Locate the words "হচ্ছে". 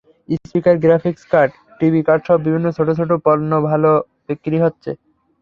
4.65-4.91